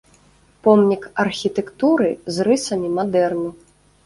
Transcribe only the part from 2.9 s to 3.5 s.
мадэрну.